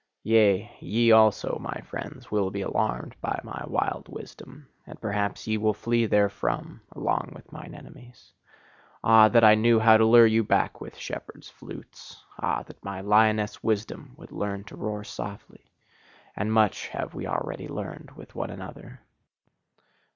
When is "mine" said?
7.51-7.75